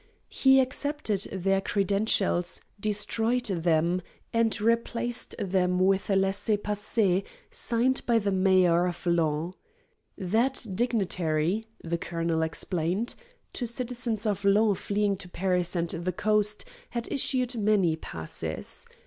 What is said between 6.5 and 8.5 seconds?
passer signed by the